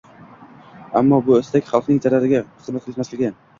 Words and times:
Ammo 1.01 1.19
bu 1.27 1.37
istak 1.41 1.69
xalqning 1.69 2.01
zarariga 2.07 2.43
xizmat 2.65 2.91
qilmasligi 2.91 3.33